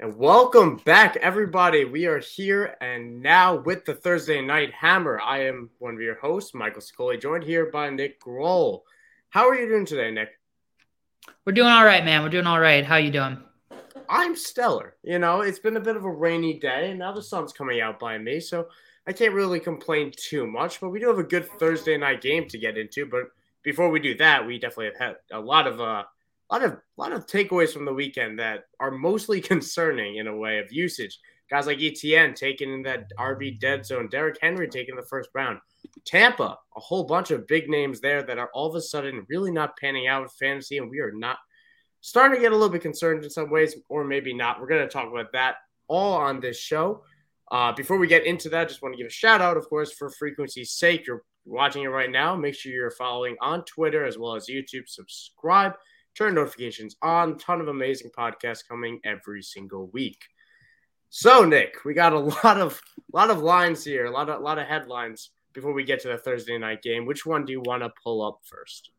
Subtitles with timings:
[0.00, 1.84] And welcome back, everybody.
[1.84, 5.20] We are here and now with the Thursday Night Hammer.
[5.20, 8.82] I am one of your hosts, Michael Sicoli, joined here by Nick Grohl.
[9.30, 10.28] How are you doing today, Nick?
[11.44, 12.22] We're doing all right, man.
[12.22, 12.84] We're doing all right.
[12.84, 13.38] How you doing?
[14.08, 14.94] I'm stellar.
[15.02, 17.80] You know, it's been a bit of a rainy day, and now the sun's coming
[17.80, 18.68] out by me, so
[19.08, 20.80] I can't really complain too much.
[20.80, 23.04] But we do have a good Thursday night game to get into.
[23.04, 23.32] But
[23.64, 26.04] before we do that, we definitely have had a lot of uh,
[26.50, 30.26] a lot of a lot of takeaways from the weekend that are mostly concerning in
[30.26, 31.18] a way of usage.
[31.50, 35.58] Guys like ETN taking in that RB dead zone, Derrick Henry taking the first round,
[36.04, 39.50] Tampa, a whole bunch of big names there that are all of a sudden really
[39.50, 41.38] not panning out with fantasy, and we are not
[42.02, 44.60] starting to get a little bit concerned in some ways, or maybe not.
[44.60, 45.56] We're going to talk about that
[45.88, 47.02] all on this show.
[47.50, 49.92] Uh, before we get into that, just want to give a shout out, of course,
[49.92, 51.06] for frequency's sake.
[51.06, 52.36] You're watching it right now.
[52.36, 54.86] Make sure you're following on Twitter as well as YouTube.
[54.86, 55.72] Subscribe
[56.18, 57.38] turn notifications on.
[57.38, 60.18] Ton of amazing podcasts coming every single week.
[61.10, 62.80] So, Nick, we got a lot of
[63.12, 66.18] lot of lines here, a lot of lot of headlines before we get to the
[66.18, 67.06] Thursday night game.
[67.06, 68.90] Which one do you want to pull up first?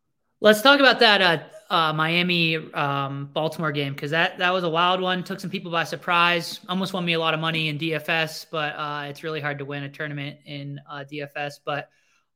[0.42, 1.22] Let's talk about that
[1.70, 5.22] uh, uh, Miami um, Baltimore game because that that was a wild one.
[5.22, 6.62] Took some people by surprise.
[6.70, 9.66] Almost won me a lot of money in DFS, but uh, it's really hard to
[9.66, 11.56] win a tournament in uh, DFS.
[11.66, 11.90] But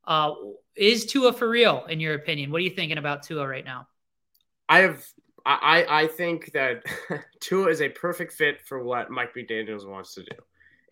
[0.06, 0.34] uh,
[0.76, 2.52] is Tua for real in your opinion?
[2.52, 3.88] What are you thinking about Tua right now?
[4.68, 5.04] I have
[5.46, 6.84] I I think that
[7.40, 10.36] Tua is a perfect fit for what Mike McDaniels wants to do.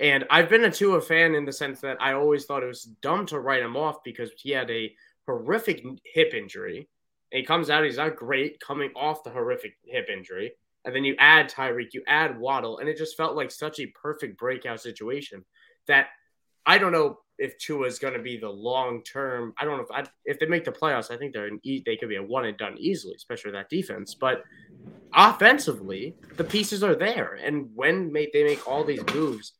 [0.00, 2.84] And I've been a Tua fan in the sense that I always thought it was
[3.02, 4.92] dumb to write him off because he had a
[5.26, 6.88] horrific hip injury.
[7.30, 10.52] And he comes out, he's not great coming off the horrific hip injury.
[10.84, 13.86] And then you add Tyreek, you add Waddle, and it just felt like such a
[13.86, 15.44] perfect breakout situation
[15.86, 16.08] that
[16.66, 19.54] I don't know if Tua is going to be the long term.
[19.58, 21.10] I don't know if I, if they make the playoffs.
[21.10, 23.68] I think they're an e- they could be a one and done easily, especially that
[23.68, 24.14] defense.
[24.14, 24.44] But
[25.14, 29.52] offensively, the pieces are there, and when they make all these moves,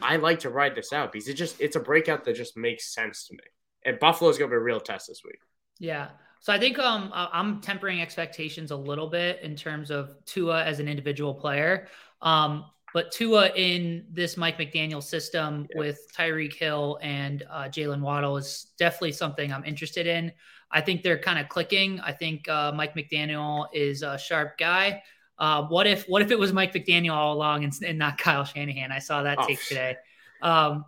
[0.00, 2.94] I like to ride this out because it just it's a breakout that just makes
[2.94, 3.44] sense to me.
[3.84, 5.40] And Buffalo's going to be a real test this week.
[5.78, 6.08] Yeah.
[6.40, 10.80] So I think um, I'm tempering expectations a little bit in terms of Tua as
[10.80, 11.86] an individual player.
[12.20, 15.78] Um, but Tua in this Mike McDaniel system yeah.
[15.78, 20.32] with Tyreek Hill and uh, Jaylen Waddle is definitely something I'm interested in.
[20.70, 22.00] I think they're kind of clicking.
[22.00, 25.02] I think uh, Mike McDaniel is a sharp guy.
[25.38, 28.44] Uh, what if what if it was Mike McDaniel all along and, and not Kyle
[28.44, 28.92] Shanahan?
[28.92, 29.46] I saw that oh.
[29.46, 29.96] take today.
[30.40, 30.84] Um,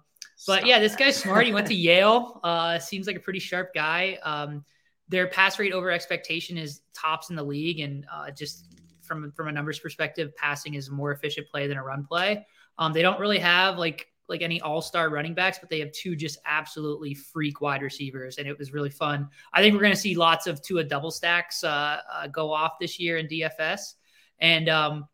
[0.46, 1.46] but yeah, this guy's smart.
[1.46, 2.40] He went to Yale.
[2.44, 4.18] Uh, seems like a pretty sharp guy.
[4.22, 4.64] Um,
[5.08, 9.48] their pass rate over expectation is tops in the league, and uh, just from from
[9.48, 12.46] a numbers perspective, passing is a more efficient play than a run play.
[12.78, 16.16] Um, they don't really have like like any all-star running backs, but they have two
[16.16, 19.28] just absolutely freak wide receivers, and it was really fun.
[19.52, 22.78] I think we're going to see lots of Tua double stacks uh, uh, go off
[22.80, 23.94] this year in DFS.
[24.38, 25.08] And um,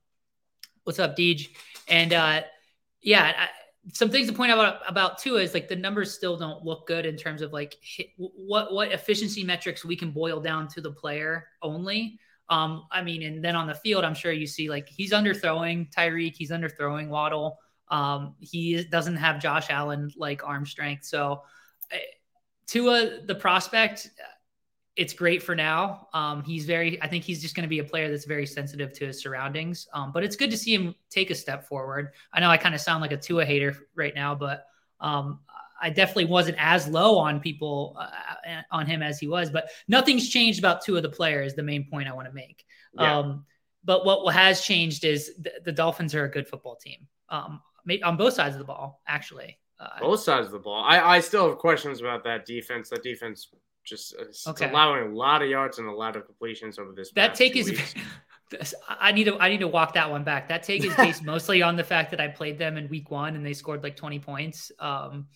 [0.85, 1.49] what's up, Deej?
[1.89, 2.43] And uh,
[3.03, 3.49] yeah, I,
[3.93, 6.87] some things to point out about, about Tua is like the numbers still don't look
[6.87, 10.81] good in terms of like hit, what what efficiency metrics we can boil down to
[10.81, 12.19] the player only.
[12.51, 15.91] Um, I mean, and then on the field, I'm sure you see like he's underthrowing
[15.95, 17.59] Tyreek, he's underthrowing Waddle.
[17.89, 21.05] Um, he doesn't have Josh Allen like arm strength.
[21.05, 21.43] So,
[21.93, 21.97] uh,
[22.67, 24.11] Tua, the prospect,
[24.97, 26.09] it's great for now.
[26.13, 28.93] Um, he's very, I think he's just going to be a player that's very sensitive
[28.95, 29.89] to his surroundings.
[29.95, 32.13] Um, but it's good to see him take a step forward.
[32.33, 34.67] I know I kind of sound like a Tua hater right now, but
[35.01, 35.41] um,
[35.81, 40.29] I definitely wasn't as low on people uh, on him as he was, but nothing's
[40.29, 41.55] changed about two of the players.
[41.55, 42.65] the main point I want to make.
[42.95, 43.19] Yeah.
[43.19, 43.45] Um,
[43.85, 47.63] but what has changed is the, the, Dolphins are a good football team um,
[48.05, 49.59] on both sides of the ball, actually.
[49.79, 50.85] Uh, both sides of the ball.
[50.85, 52.91] I, I still have questions about that defense.
[52.91, 53.49] That defense
[53.85, 54.69] just uh, okay.
[54.69, 57.11] allowing a lot of yards and a lot of completions over this.
[57.13, 57.95] That take is.
[58.89, 60.49] I need to I need to walk that one back.
[60.49, 63.37] That take is based mostly on the fact that I played them in week one
[63.37, 64.73] and they scored like 20 points.
[64.81, 65.29] Um,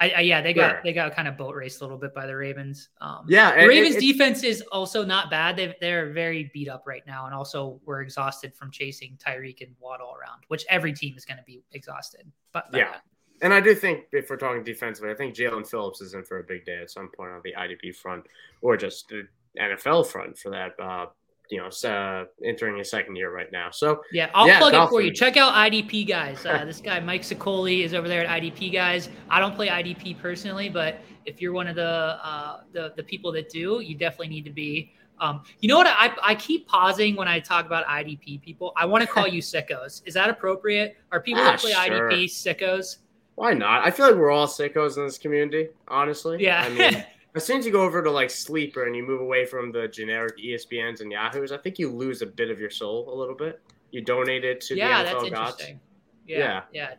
[0.00, 0.80] I, I, yeah, they got sure.
[0.82, 2.88] they got kind of boat raced a little bit by the Ravens.
[3.02, 5.56] Um, yeah, the Ravens it, defense is also not bad.
[5.56, 9.76] They they're very beat up right now, and also we're exhausted from chasing Tyreek and
[9.78, 12.30] Waddle around, which every team is going to be exhausted.
[12.52, 12.96] But yeah,
[13.42, 16.38] and I do think if we're talking defensively, I think Jaelan Phillips is in for
[16.38, 18.24] a big day at some point on the IDP front,
[18.62, 20.72] or just the NFL front for that.
[20.82, 21.06] Uh,
[21.50, 23.70] you know, uh, entering his second year right now.
[23.70, 24.88] So yeah, I'll yeah, plug Dolphins.
[24.88, 25.12] it for you.
[25.12, 26.44] Check out IDP guys.
[26.46, 29.08] Uh, this guy Mike Sicoli is over there at IDP guys.
[29.28, 33.32] I don't play IDP personally, but if you're one of the uh, the the people
[33.32, 34.92] that do, you definitely need to be.
[35.18, 35.86] Um, you know what?
[35.86, 38.72] I, I keep pausing when I talk about IDP people.
[38.74, 40.00] I want to call you sickos.
[40.06, 40.96] Is that appropriate?
[41.12, 42.10] Are people ah, that play sure.
[42.10, 42.98] IDP sickos?
[43.34, 43.86] Why not?
[43.86, 46.38] I feel like we're all sickos in this community, honestly.
[46.40, 46.62] Yeah.
[46.62, 47.04] I mean,
[47.34, 49.88] as soon as you go over to like sleeper and you move away from the
[49.88, 53.34] generic ESPNs and Yahoos, I think you lose a bit of your soul a little
[53.34, 53.60] bit.
[53.90, 55.30] You donate it to yeah, the NFL that's gods.
[55.30, 55.80] interesting.
[56.26, 56.94] Yeah, yeah.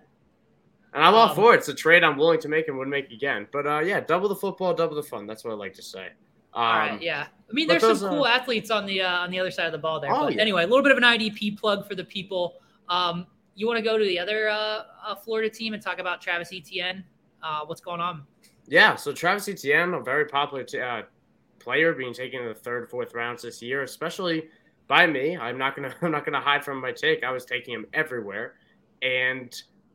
[0.93, 1.59] And I'm all Um, for it.
[1.59, 3.47] It's a trade I'm willing to make and would make again.
[3.51, 5.25] But uh, yeah, double the football, double the fun.
[5.25, 6.07] That's what I like to say.
[6.53, 7.27] Um, All right, yeah.
[7.49, 9.71] I mean, there's those, some cool athletes on the uh, on the other side of
[9.71, 10.11] the ball there.
[10.11, 10.41] Oh, but yeah.
[10.41, 12.55] anyway, a little bit of an IDP plug for the people.
[12.89, 13.25] Um,
[13.55, 16.51] you want to go to the other uh, uh, Florida team and talk about Travis
[16.53, 17.05] Etienne?
[17.41, 18.23] Uh, what's going on?
[18.67, 21.03] Yeah, so Travis Etienne, a very popular t- uh,
[21.59, 24.45] player, being taken in the third, fourth rounds this year, especially
[24.87, 25.37] by me.
[25.37, 27.23] I'm not gonna, I'm not gonna hide from my take.
[27.23, 28.55] I was taking him everywhere,
[29.01, 29.53] and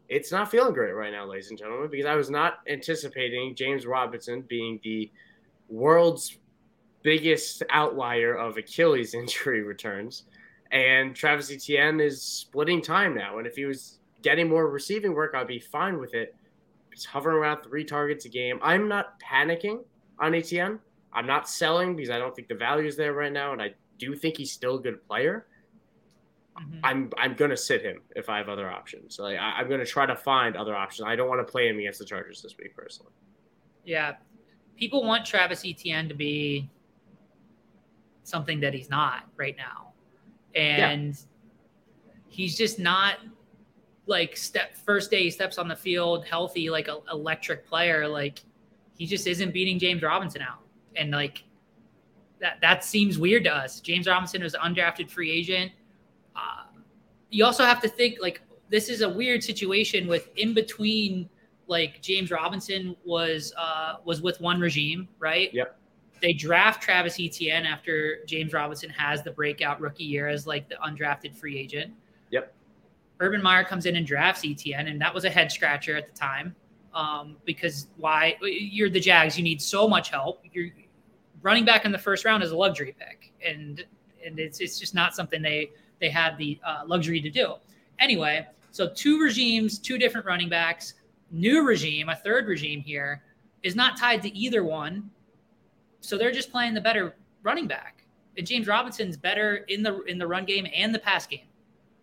[0.08, 3.86] it's not feeling great right now, ladies and gentlemen, because I was not anticipating James
[3.86, 5.10] Robinson being the
[5.68, 6.38] world's
[7.02, 10.24] biggest outlier of Achilles injury returns,
[10.70, 13.38] and Travis Etienne is splitting time now.
[13.38, 16.34] And if he was getting more receiving work, I'd be fine with it
[16.96, 18.58] he's hovering around three targets a game.
[18.62, 19.84] I'm not panicking
[20.18, 20.78] on Etienne.
[21.12, 23.74] I'm not selling because I don't think the value is there right now, and I
[23.98, 25.46] do think he's still a good player.
[26.58, 26.80] Mhm.
[26.82, 29.18] I'm I'm gonna sit him if I have other options.
[29.18, 31.06] Like I, I'm gonna try to find other options.
[31.06, 33.12] I don't want to play him against the Chargers this week personally.
[33.84, 34.14] Yeah,
[34.76, 36.70] people want Travis Etienne to be
[38.22, 39.92] something that he's not right now,
[40.54, 41.14] and
[42.26, 43.18] he's just not
[44.06, 48.08] like step first day he steps on the field healthy like a electric player.
[48.08, 48.42] Like
[48.94, 50.60] he just isn't beating James Robinson out,
[50.94, 51.44] and like
[52.40, 53.80] that that seems weird to us.
[53.80, 55.72] James Robinson was an undrafted free agent.
[56.34, 56.64] Uh,
[57.30, 61.28] you also have to think like this is a weird situation with in between
[61.66, 65.52] like James Robinson was uh, was with one regime, right?
[65.52, 65.78] Yep.
[66.22, 70.76] They draft Travis Etienne after James Robinson has the breakout rookie year as like the
[70.76, 71.92] undrafted free agent.
[72.30, 72.54] Yep.
[73.20, 76.12] Urban Meyer comes in and drafts ETN, and that was a head scratcher at the
[76.12, 76.54] time
[76.96, 78.36] um, because why?
[78.42, 79.36] You're the Jags.
[79.36, 80.42] You need so much help.
[80.52, 80.70] You're
[81.42, 83.84] running back in the first round is a luxury pick, and
[84.24, 85.70] and it's it's just not something they
[86.00, 87.54] they had the uh, luxury to do.
[87.98, 90.94] Anyway, so two regimes, two different running backs,
[91.30, 93.22] new regime, a third regime here
[93.62, 95.10] is not tied to either one.
[96.00, 98.04] So they're just playing the better running back.
[98.36, 101.46] And James Robinson's better in the in the run game and the pass game.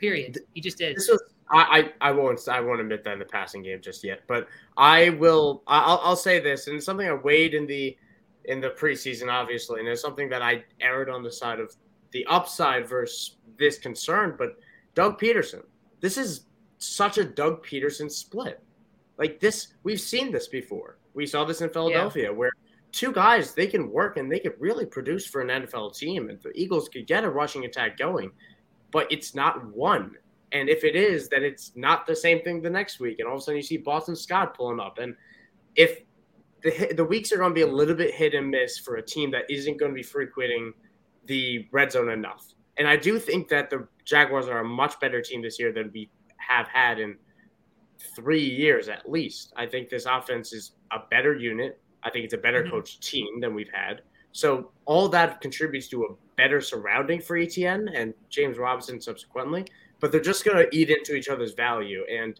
[0.04, 0.40] Period.
[0.54, 0.98] He just did.
[0.98, 4.04] This was I, I I won't I won't admit that in the passing game just
[4.04, 7.96] yet, but I will I'll I'll say this and it's something I weighed in the
[8.44, 11.74] in the preseason obviously, and it's something that I erred on the side of
[12.12, 14.36] the upside versus this concern.
[14.38, 14.58] But
[14.94, 15.64] Doug Pederson,
[16.02, 16.48] this is
[16.80, 18.62] such a Doug Pederson split.
[19.18, 20.98] Like this, we've seen this before.
[21.14, 22.52] We saw this in Philadelphia where
[22.92, 26.42] two guys they can work and they could really produce for an NFL team, and
[26.42, 28.32] the Eagles could get a rushing attack going,
[28.94, 30.16] but it's not one.
[30.54, 33.20] And if it is, then it's not the same thing the next week.
[33.20, 35.00] And all of a sudden, you see Boston Scott pulling up.
[35.00, 35.16] And
[35.76, 36.04] if
[36.62, 39.02] the the weeks are going to be a little bit hit and miss for a
[39.02, 40.74] team that isn't going to be frequenting
[41.26, 45.22] the red zone enough, and I do think that the Jaguars are a much better
[45.22, 47.18] team this year than we have had in
[48.16, 49.54] three years at least.
[49.56, 51.82] I think this offense is a better unit.
[52.04, 52.70] I think it's a better Mhm.
[52.72, 54.02] coached team than we've had.
[54.34, 59.66] So all that contributes to a better surrounding for ETN and James Robinson subsequently.
[60.00, 62.40] But they're just going to eat into each other's value, and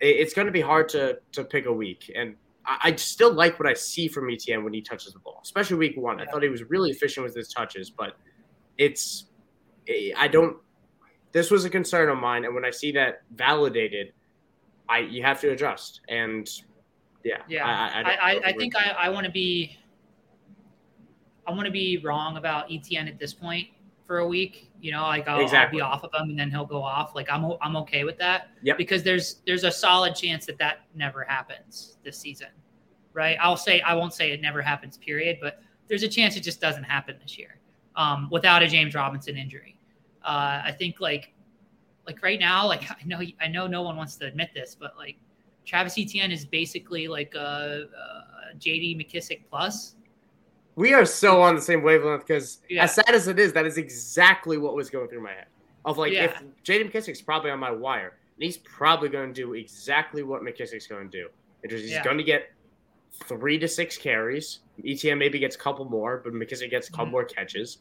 [0.00, 2.10] it's going to be hard to to pick a week.
[2.16, 5.40] And I, I still like what I see from ETN when he touches the ball,
[5.42, 6.20] especially week one.
[6.20, 8.16] I thought he was really efficient with his touches, but
[8.78, 9.26] it's
[10.16, 10.56] I don't.
[11.32, 14.12] This was a concern of mine, and when I see that validated,
[14.88, 16.00] I you have to adjust.
[16.08, 16.48] And
[17.24, 19.76] yeah, Yeah, I I, I, I, I think I, I want to be
[21.50, 23.68] I want to be wrong about ETN at this point
[24.06, 24.70] for a week.
[24.80, 25.80] You know, like I'll, Exactly.
[25.80, 27.14] I'll be off of him and then he'll go off.
[27.14, 28.50] Like I'm I'm okay with that.
[28.62, 28.78] Yep.
[28.78, 32.48] Because there's there's a solid chance that that never happens this season,
[33.12, 33.36] right?
[33.40, 34.96] I'll say I won't say it never happens.
[34.96, 35.38] Period.
[35.40, 37.58] But there's a chance it just doesn't happen this year
[37.96, 39.76] um, without a James Robinson injury.
[40.24, 41.32] Uh, I think like
[42.06, 44.96] like right now, like I know I know no one wants to admit this, but
[44.96, 45.16] like
[45.64, 47.84] Travis Etienne is basically like a,
[48.52, 49.96] a JD McKissic plus.
[50.76, 52.84] We are so on the same wavelength because Yeah.
[52.84, 55.46] as sad as it is, that is exactly what was going through my head.
[55.84, 56.24] Of like, Yeah.
[56.24, 60.42] if Jaden McKissic's probably on my wire, and he's probably going to do exactly what
[60.42, 61.28] McKissic's going to do.
[61.68, 62.04] He's Yeah.
[62.04, 62.52] going to get
[63.24, 64.60] three to six carries.
[64.82, 67.10] ETN maybe gets a couple more, but McKissic gets a couple Mhm.
[67.10, 67.78] more catches.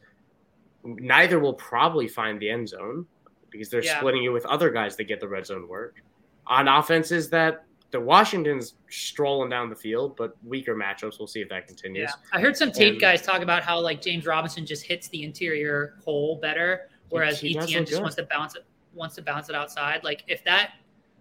[0.84, 3.06] Neither will probably find the end zone
[3.50, 3.98] because they're Yeah.
[4.00, 6.02] splitting it with other guys that get the red zone work.
[6.48, 11.18] On offenses that the Washington's strolling down the field, but weaker matchups.
[11.18, 12.10] We'll see if that continues.
[12.10, 15.08] Yeah, I heard some tape And- guys talk about how like James Robinson just hits
[15.10, 18.02] the interior hole better, whereas he ETN just good.
[18.02, 20.04] wants to bounce it wants to bounce it outside.
[20.04, 20.74] Like if that,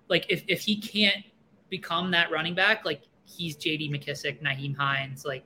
[0.09, 1.25] like if if he can't
[1.71, 3.91] become that running back, like he's J.D.
[3.91, 5.45] McKissic, Nyheim Hines, like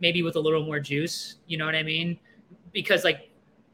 [0.00, 1.36] maybe with a little more juice.
[1.46, 2.18] You know what I mean?
[2.72, 3.30] Because like,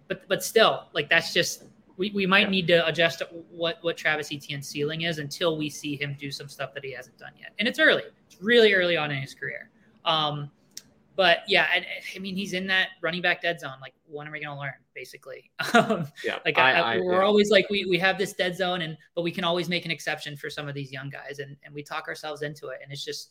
[0.08, 1.64] but but still, like that's just
[2.02, 2.50] we, we might yeah.
[2.50, 6.48] need to adjust what what Travis Etienne's ceiling is until we see him do some
[6.48, 7.52] stuff that he hasn't done yet.
[7.60, 8.02] And it's early.
[8.26, 9.70] It's really early on in his career.
[10.04, 10.50] Um,
[11.14, 13.74] but yeah, I, I, mean, he's in that running back dead zone.
[13.80, 14.72] Like, when are we going to learn?
[14.96, 16.40] Basically, um, yeah.
[16.44, 17.24] Like, I, I, we're yeah.
[17.24, 19.92] always like, we we have this dead zone, and but we can always make an
[19.92, 22.90] exception for some of these young guys, and and we talk ourselves into it, and
[22.90, 23.30] it's just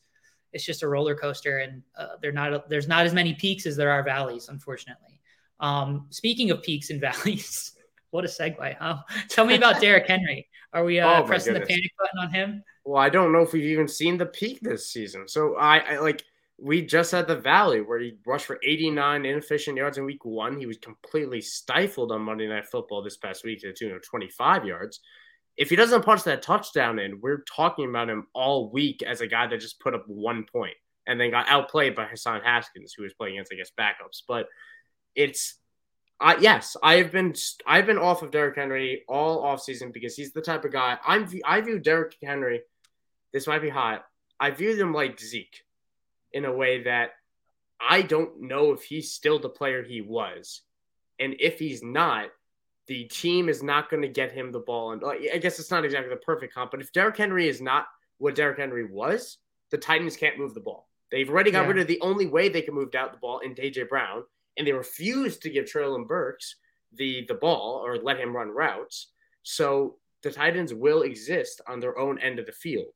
[0.54, 3.76] it's just a roller coaster, and uh, they're not there's not as many peaks as
[3.76, 5.20] there are valleys, unfortunately.
[5.60, 7.74] Um, speaking of peaks and valleys,
[8.12, 8.98] what a segue, huh?
[9.30, 10.48] Tell me about Derrick Henry.
[10.74, 11.68] Are we uh, oh pressing goodness.
[11.68, 12.64] the panic button on him?
[12.86, 15.28] Well, I don't know if we've even seen the peak this season.
[15.28, 16.24] So I, I like
[16.58, 20.58] we just had the Valley where he rushed for 89 inefficient yards in week one.
[20.58, 24.08] He was completely stifled on Monday Night Football this past week to the tune of
[24.08, 25.00] 25 yards.
[25.58, 29.28] If he doesn't punch that touchdown in, we're talking about him all week as a
[29.28, 30.76] guy that just put up one point
[31.08, 34.22] and then got outplayed by Hassan Haskins, who was playing against, I guess, backups.
[34.28, 34.46] But
[35.16, 35.58] it's
[36.22, 37.34] uh, yes, I've been
[37.66, 41.28] I've been off of Derrick Henry all offseason because he's the type of guy I'm
[41.44, 42.62] I view Derrick Henry.
[43.34, 44.06] This might be hot.
[44.40, 45.64] I view him like Zeke
[46.32, 47.12] in a way that
[47.80, 50.62] I don't know if he's still the player he was.
[51.20, 52.30] And if he's not,
[52.88, 54.92] the team is not going to get him the ball.
[54.92, 57.88] And I guess it's not exactly the perfect comp, but if Derrick Henry is not
[58.18, 59.38] what Derrick Henry was,
[59.72, 60.88] the Titans can't move the ball.
[61.12, 61.68] They've already got yeah.
[61.70, 64.24] rid of the only way they can move out the ball in AJ Brown,
[64.58, 66.56] and they refused to give Treylon Burks
[66.94, 69.12] the the ball or let him run routes.
[69.44, 72.94] So the Titans will exist on their own end of the field.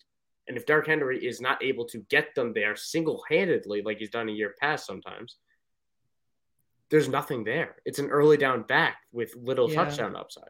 [0.47, 4.11] And if Derrick Henry is not able to get them there single handedly, like he's
[4.11, 5.37] done a year past sometimes,
[6.91, 7.77] there's nothing there.
[7.83, 9.83] It's an early down back with little yeah.
[9.83, 10.43] touchdown upside.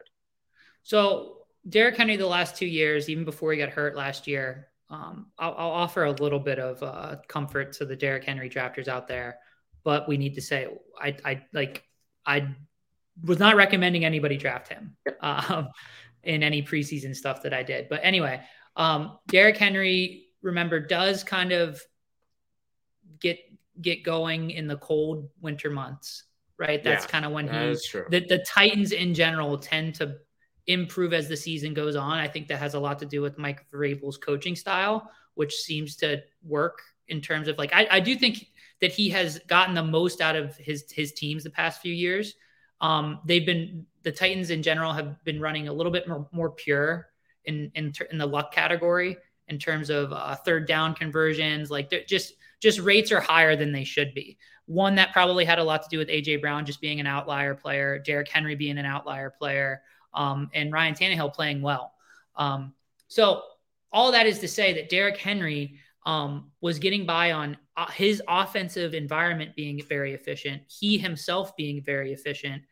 [0.82, 5.26] So Derrick Henry, the last two years, even before he got hurt last year, um,
[5.38, 9.08] I'll, I'll, offer a little bit of uh, comfort to the Derrick Henry drafters out
[9.08, 9.38] there,
[9.86, 10.66] but we need to say,
[11.00, 11.84] I, I like,
[12.26, 12.48] I
[13.24, 15.68] was not recommending anybody draft him um,
[16.24, 17.88] in any preseason stuff that I did.
[17.88, 18.42] But anyway,
[18.74, 21.80] um, Derrick Henry, remember, does kind of
[23.20, 23.38] get
[23.80, 26.24] get going in the cold winter months,
[26.58, 26.82] right?
[26.82, 27.76] That's yeah, kind of when he
[28.10, 30.16] the, the Titans in general tend to
[30.66, 32.18] improve as the season goes on.
[32.18, 35.94] I think that has a lot to do with Mike Vrabel's coaching style, which seems
[35.98, 38.46] to work in terms of like I, I do think
[38.80, 42.34] that he has gotten the most out of his his teams the past few years.
[42.80, 46.50] Um, they've been the Titans in general have been running a little bit more, more
[46.50, 47.08] pure
[47.44, 49.16] in in, in the luck category
[49.48, 51.70] in terms of uh, third down conversions.
[51.70, 54.38] Like just just rates are higher than they should be.
[54.66, 57.54] One that probably had a lot to do with AJ Brown just being an outlier
[57.54, 59.82] player, Derrick Henry being an outlier player,
[60.12, 61.92] um, and Ryan Tannehill playing well.
[62.34, 62.74] Um,
[63.06, 63.42] so
[63.92, 68.22] all that is to say that Derrick Henry um, was getting by on uh, his
[68.26, 72.62] offensive environment being very efficient, he himself being very efficient,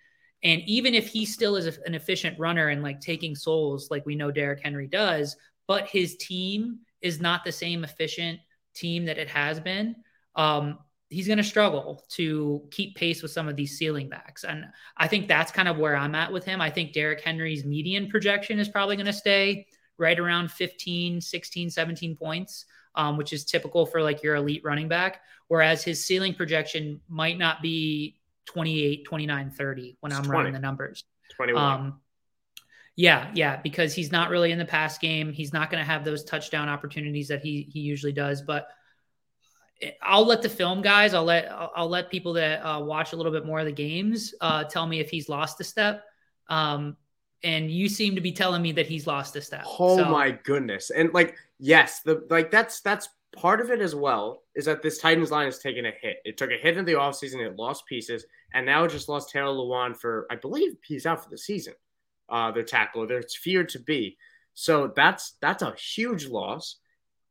[0.42, 4.14] and even if he still is an efficient runner and like taking souls, like we
[4.14, 5.36] know Derrick Henry does,
[5.66, 8.38] but his team is not the same efficient
[8.74, 9.96] team that it has been,
[10.36, 14.44] um, he's going to struggle to keep pace with some of these ceiling backs.
[14.44, 16.60] And I think that's kind of where I'm at with him.
[16.60, 21.70] I think Derrick Henry's median projection is probably going to stay right around 15, 16,
[21.70, 25.22] 17 points, um, which is typical for like your elite running back.
[25.48, 30.38] Whereas his ceiling projection might not be 28, 29, 30 when it's I'm 20.
[30.38, 31.04] running the numbers.
[31.36, 31.62] 21.
[31.62, 32.00] Um,
[32.96, 35.32] yeah, yeah, because he's not really in the pass game.
[35.32, 38.42] He's not going to have those touchdown opportunities that he he usually does.
[38.42, 38.68] But
[40.00, 43.32] I'll let the film guys, I'll let I'll let people that uh, watch a little
[43.32, 46.04] bit more of the games uh, tell me if he's lost a step.
[46.48, 46.96] Um,
[47.44, 49.64] and you seem to be telling me that he's lost a step.
[49.78, 50.04] Oh so.
[50.06, 50.90] my goodness!
[50.90, 54.98] And like, yes, the like that's that's part of it as well is that this
[54.98, 56.18] Titans line has taken a hit.
[56.24, 59.30] It took a hit in the offseason, it lost pieces, and now it just lost
[59.30, 61.74] Taylor Lewan for, I believe he's out for the season.
[62.28, 64.16] Uh, their tackle, there's feared to be.
[64.54, 66.76] So that's that's a huge loss.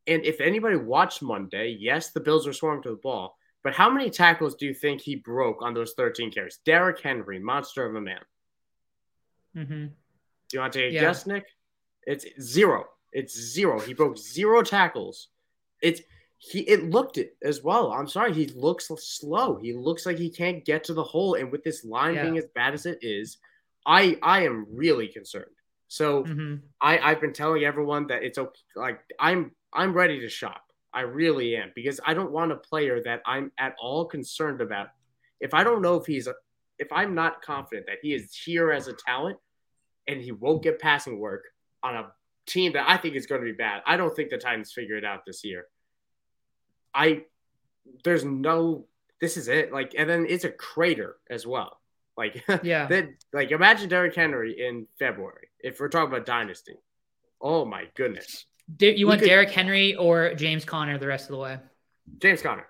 [0.06, 3.90] And if anybody watched Monday, yes, the Bills were swarming to the ball, but how
[3.90, 6.58] many tackles do you think he broke on those 13 carries?
[6.64, 8.20] Derrick Henry, monster of a man.
[9.56, 9.86] Mm-hmm.
[10.48, 11.00] Do you want to take a yeah.
[11.00, 11.46] guess, Nick?
[12.06, 12.86] It's zero.
[13.12, 13.80] It's zero.
[13.80, 15.28] He broke zero tackles
[15.84, 16.00] it's
[16.38, 17.92] he it looked it as well.
[17.92, 19.56] I'm sorry, he looks slow.
[19.56, 21.34] He looks like he can't get to the hole.
[21.34, 22.22] And with this line yeah.
[22.22, 23.38] being as bad as it is,
[23.86, 25.46] I I am really concerned.
[25.88, 26.56] So mm-hmm.
[26.80, 28.60] I I've been telling everyone that it's okay.
[28.74, 30.62] Like I'm I'm ready to shop.
[30.92, 34.88] I really am because I don't want a player that I'm at all concerned about.
[35.40, 36.34] If I don't know if he's a,
[36.78, 39.38] if I'm not confident that he is here as a talent
[40.06, 41.44] and he won't get passing work
[41.82, 42.12] on a
[42.46, 43.82] team that I think is going to be bad.
[43.86, 45.66] I don't think the Titans figure it out this year.
[46.94, 47.24] I
[48.02, 48.86] there's no
[49.20, 51.80] this is it like and then it's a crater as well
[52.16, 55.48] Like, yeah, they, like imagine Derrick Henry in February.
[55.60, 56.76] If we're talking about dynasty,
[57.40, 58.46] oh my goodness.
[58.78, 61.58] you want could, Derrick Henry or James Conner the rest of the way?
[62.18, 62.66] James Conner.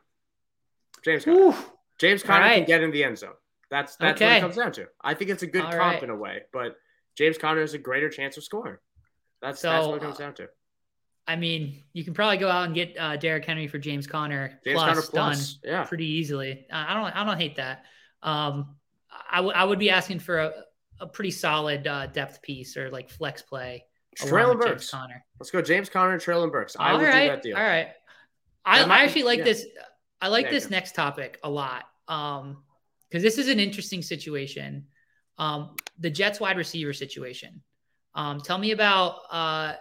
[1.05, 1.38] James Conner.
[1.38, 1.55] Ooh.
[1.99, 2.57] James Conner right.
[2.59, 3.35] can get in the end zone.
[3.71, 4.26] That's that's okay.
[4.26, 4.87] what it comes down to.
[5.03, 6.03] I think it's a good All comp right.
[6.03, 6.76] in a way, but
[7.16, 8.76] James Conner has a greater chance of scoring.
[9.40, 10.49] That's so, that's what it comes down to.
[11.26, 14.61] I mean, you can probably go out and get uh, Derrick Henry for James Conner
[14.64, 15.54] James plus, Conner plus.
[15.54, 15.85] done yeah.
[15.85, 16.66] pretty easily.
[16.71, 17.85] I don't I don't hate that.
[18.23, 18.76] Um,
[19.30, 20.52] I, w- I would I would be asking for a,
[21.00, 23.85] a pretty solid uh, depth piece or like flex play.
[24.18, 24.90] Treylon Burks.
[24.90, 25.25] Conner.
[25.40, 26.76] Let's go James Conner and Treylon Burks.
[26.78, 27.56] I all would right, do that deal.
[27.56, 27.88] All right.
[28.64, 29.44] I, I actually like yeah.
[29.44, 29.66] this.
[30.21, 31.85] I like yeah, this next topic a lot.
[32.09, 32.59] Um,
[33.09, 34.87] because this is an interesting situation.
[35.38, 37.62] Um, the Jets wide receiver situation.
[38.14, 39.75] Um, tell me about uh,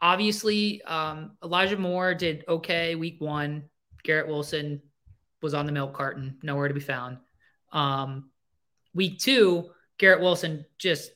[0.00, 3.64] obviously um, Elijah Moore did okay week one.
[4.04, 4.82] Garrett Wilson
[5.42, 7.18] was on the milk carton, nowhere to be found.
[7.72, 8.30] Um,
[8.94, 11.10] week two, Garrett Wilson just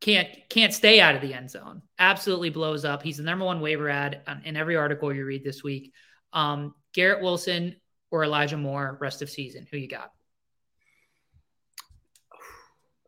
[0.00, 1.82] can't can't stay out of the end zone.
[1.98, 3.02] Absolutely blows up.
[3.02, 5.92] He's the number one waiver ad in every article you read this week.
[6.32, 7.76] Um, Garrett Wilson
[8.10, 9.66] or Elijah Moore rest of season.
[9.70, 10.13] Who you got?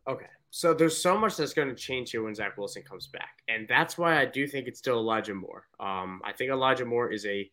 [0.07, 0.25] Okay.
[0.49, 3.43] So there's so much that's going to change here when Zach Wilson comes back.
[3.47, 5.65] And that's why I do think it's still Elijah Moore.
[5.79, 7.49] Um, I think Elijah Moore is a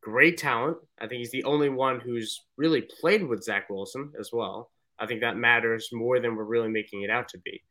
[0.00, 0.78] great talent.
[0.98, 4.70] I think he's the only one who's really played with Zach Wilson as well.
[4.98, 7.62] I think that matters more than we're really making it out to be.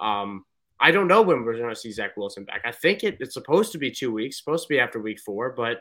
[0.00, 0.44] Um,
[0.78, 2.60] I don't know when we're going to see Zach Wilson back.
[2.64, 5.54] I think it, it's supposed to be two weeks, supposed to be after week four,
[5.56, 5.80] but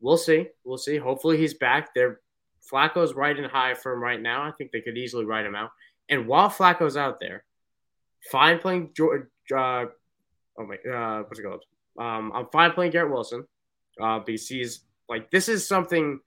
[0.00, 0.48] we'll see.
[0.64, 0.96] We'll see.
[0.96, 1.94] Hopefully he's back.
[1.94, 2.20] There,
[2.72, 4.42] Flacco's riding high for him right now.
[4.42, 5.70] I think they could easily ride him out.
[6.08, 7.44] And while Flacco's out there,
[8.30, 9.22] fine playing George.
[9.50, 9.86] Uh,
[10.58, 11.64] oh my, uh, what's it called?
[11.98, 13.46] Um, I'm fine playing Garrett Wilson
[14.00, 16.20] uh, he's like this is something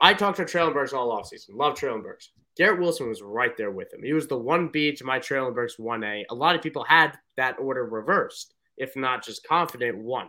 [0.00, 1.50] I talked to Treylon Burks all offseason.
[1.54, 2.30] Love Treylon Burks.
[2.56, 4.02] Garrett Wilson was right there with him.
[4.02, 6.24] He was the one B to my Treylon Burks one A.
[6.30, 10.28] A lot of people had that order reversed, if not just confident one.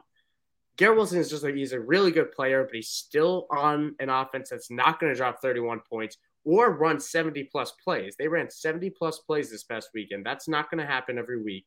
[0.77, 4.09] Garrett Wilson is just like he's a really good player, but he's still on an
[4.09, 8.15] offense that's not going to drop 31 points or run 70 plus plays.
[8.17, 10.25] They ran 70 plus plays this past weekend.
[10.25, 11.65] That's not going to happen every week.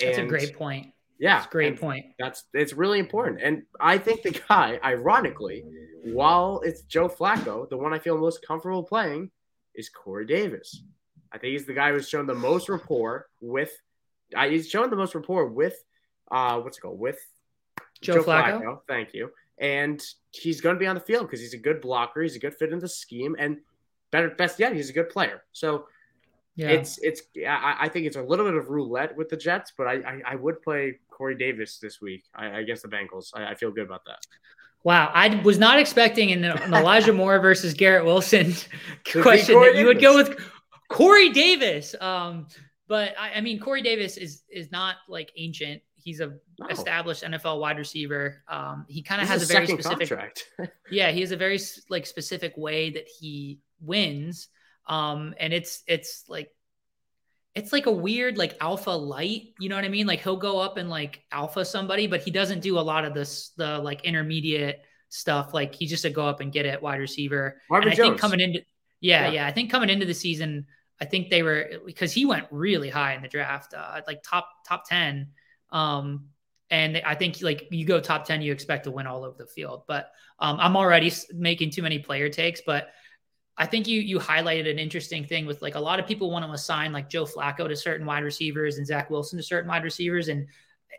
[0.00, 0.92] That's and, a great point.
[1.18, 2.06] Yeah, that's great point.
[2.16, 3.40] That's it's really important.
[3.42, 5.64] And I think the guy, ironically,
[6.04, 9.32] while it's Joe Flacco, the one I feel most comfortable playing
[9.74, 10.82] is Corey Davis.
[11.32, 13.72] I think he's the guy who's shown the most rapport with.
[14.34, 15.76] Uh, he's shown the most rapport with,
[16.30, 17.00] uh, what's it called?
[17.00, 17.18] With
[18.00, 18.62] Joe, Joe Flacco.
[18.62, 18.78] Flacco.
[18.86, 19.30] Thank you.
[19.58, 20.00] And
[20.30, 22.22] he's going to be on the field because he's a good blocker.
[22.22, 23.34] He's a good fit in the scheme.
[23.38, 23.58] And
[24.14, 25.42] better, best yet, he's a good player.
[25.52, 25.86] So
[26.54, 26.68] yeah.
[26.68, 29.88] it's it's I, I, think it's a little bit of roulette with the Jets, but
[29.88, 33.30] I I, I would play Corey Davis this week I, against the Bengals.
[33.34, 34.24] I, I, feel good about that.
[34.84, 38.54] Wow, I was not expecting an, an Elijah Moore versus Garrett Wilson
[39.22, 40.38] question that you would go with
[40.88, 41.96] Corey Davis.
[42.00, 42.46] Um,
[42.86, 45.82] but I, I, mean, Corey Davis is is not like ancient.
[45.96, 46.66] He's a no.
[46.68, 48.42] established NFL wide receiver.
[48.46, 50.08] Um, he kind of has a very specific.
[50.08, 50.44] contract.
[50.90, 54.48] yeah, he has a very like specific way that he wins.
[54.86, 56.50] Um, and it's it's like
[57.54, 60.06] it's like a weird like alpha light, you know what I mean?
[60.06, 63.14] Like he'll go up and like alpha somebody, but he doesn't do a lot of
[63.14, 65.54] this the like intermediate stuff.
[65.54, 67.60] Like he just a go up and get it wide receiver.
[67.70, 68.08] Marvin and I Jones.
[68.08, 68.60] think coming into
[69.00, 70.66] yeah, yeah, yeah, I think coming into the season,
[71.00, 74.48] I think they were because he went really high in the draft, uh, like top
[74.66, 75.28] top ten.
[75.70, 76.28] Um,
[76.70, 79.46] and I think like you go top ten, you expect to win all over the
[79.46, 79.82] field.
[79.86, 82.88] But um, I'm already making too many player takes, but
[83.56, 86.44] I think you you highlighted an interesting thing with like a lot of people want
[86.44, 89.84] to assign like Joe Flacco to certain wide receivers and Zach Wilson to certain wide
[89.84, 90.46] receivers, and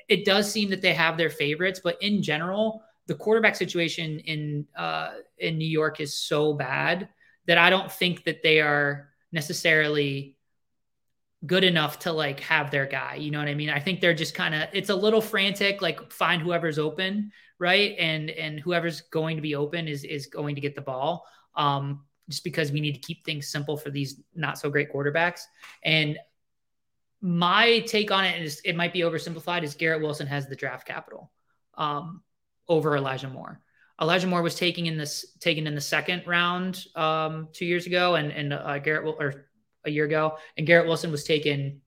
[0.07, 1.81] it does seem that they have their favorites.
[1.83, 7.09] But in general, the quarterback situation in uh, in New York is so bad
[7.45, 10.37] that I don't think that they are necessarily
[11.45, 13.15] good enough to like have their guy.
[13.15, 13.69] You know what I mean?
[13.69, 17.95] I think they're just kind of it's a little frantic, like find whoever's open, right?
[17.99, 21.25] And and whoever's going to be open is is going to get the ball.
[21.55, 25.41] Um, just because we need to keep things simple for these not so great quarterbacks.
[25.83, 26.17] And
[27.21, 30.87] my take on it is it might be oversimplified is Garrett Wilson has the draft
[30.87, 31.31] capital
[31.75, 32.21] um,
[32.67, 33.61] over Elijah Moore.
[34.01, 38.15] Elijah Moore was taken in this taken in the second round um, two years ago,
[38.15, 39.45] and and uh, Garrett or
[39.85, 41.81] a year ago, and Garrett Wilson was taken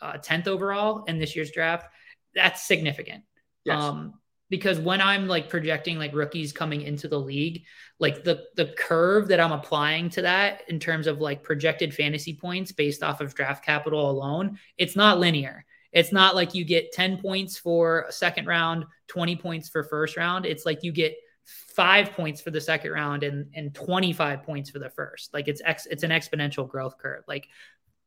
[0.00, 1.86] uh, tenth overall in this year's draft.
[2.34, 3.24] That's significant.
[3.64, 3.80] Yes.
[3.80, 4.14] Um,
[4.52, 7.64] because when I'm like projecting like rookies coming into the league,
[7.98, 12.34] like the the curve that I'm applying to that in terms of like projected fantasy
[12.34, 15.64] points based off of draft capital alone, it's not linear.
[15.90, 20.18] It's not like you get 10 points for a second round, 20 points for first
[20.18, 20.44] round.
[20.44, 24.80] It's like you get five points for the second round and and 25 points for
[24.80, 25.32] the first.
[25.32, 27.24] Like it's ex, it's an exponential growth curve.
[27.26, 27.48] Like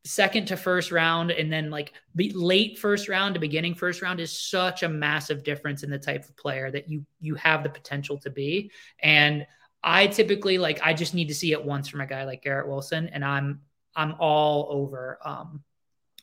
[0.06, 4.38] second to first round and then like late first round to beginning first round is
[4.38, 8.16] such a massive difference in the type of player that you you have the potential
[8.16, 9.46] to be and
[9.82, 12.68] i typically like i just need to see it once from a guy like garrett
[12.68, 13.60] wilson and i'm
[13.96, 15.62] i'm all over um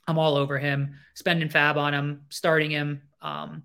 [0.07, 3.63] i'm all over him spending FAAB on him starting him um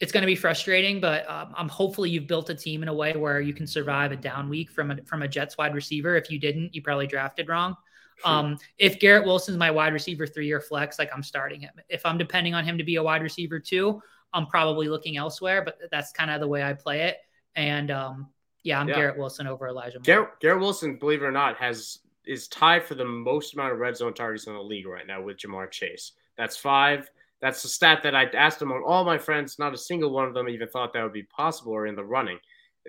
[0.00, 2.94] it's going to be frustrating, but um, I'm hopefully you've built a team in a
[2.94, 6.16] way where you can survive a down week from a from a Jets wide receiver.
[6.16, 7.76] If you didn't, you probably drafted wrong.
[8.24, 11.72] Um, if Garrett Wilson's my wide receiver three year flex, like I'm starting him.
[11.88, 14.02] If I'm depending on him to be a wide receiver two,
[14.32, 17.18] I'm probably looking elsewhere, but that's kind of the way I play it.
[17.56, 18.28] And um,
[18.62, 18.94] yeah, I'm yeah.
[18.94, 19.98] Garrett Wilson over Elijah.
[19.98, 20.04] Moore.
[20.04, 23.78] Garrett, Garrett Wilson, believe it or not, has is tied for the most amount of
[23.78, 26.12] red zone targets in the league right now with Ja'Marr Chase.
[26.36, 27.10] That's five.
[27.40, 29.58] That's the stat that I asked among all my friends.
[29.58, 32.04] Not a single one of them even thought that would be possible or in the
[32.04, 32.38] running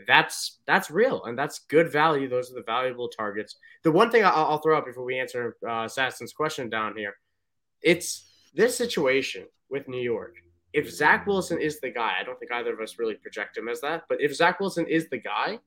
[0.07, 2.29] that's that's real and that's good value.
[2.29, 3.55] Those are the valuable targets.
[3.83, 7.15] The one thing I'll, I'll throw out before we answer uh, Assassin's question down here,
[7.81, 10.35] it's this situation with New York.
[10.73, 13.67] If Zach Wilson is the guy, I don't think either of us really project him
[13.67, 15.59] as that, but if Zach Wilson is the guy,